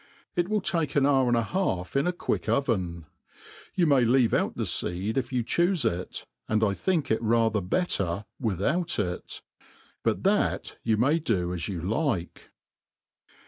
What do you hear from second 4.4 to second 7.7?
the feed if you choofe it, an4 X thiok it rather